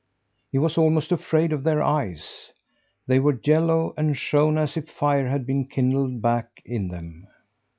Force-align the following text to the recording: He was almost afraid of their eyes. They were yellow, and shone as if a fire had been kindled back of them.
He 0.51 0.57
was 0.57 0.79
almost 0.79 1.11
afraid 1.11 1.51
of 1.53 1.61
their 1.63 1.83
eyes. 1.83 2.49
They 3.05 3.19
were 3.19 3.39
yellow, 3.43 3.93
and 3.95 4.17
shone 4.17 4.57
as 4.57 4.75
if 4.75 4.85
a 4.89 4.93
fire 4.93 5.27
had 5.27 5.45
been 5.45 5.67
kindled 5.67 6.23
back 6.23 6.47
of 6.67 6.89
them. 6.89 7.27